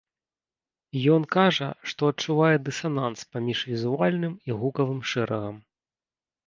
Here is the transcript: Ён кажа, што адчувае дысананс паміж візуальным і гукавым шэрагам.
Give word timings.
Ён 1.15 1.21
кажа, 1.35 1.67
што 1.91 2.01
адчувае 2.13 2.51
дысананс 2.71 3.19
паміж 3.35 3.57
візуальным 3.75 4.33
і 4.51 4.61
гукавым 4.65 5.01
шэрагам. 5.15 5.57